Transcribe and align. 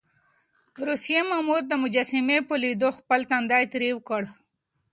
روسي 0.87 1.19
مامور 1.29 1.61
د 1.67 1.73
مجسمې 1.83 2.37
په 2.47 2.55
ليدو 2.63 2.89
خپل 2.97 3.19
تندی 3.29 3.63
تريو 3.73 3.97
کړ. 4.07 4.23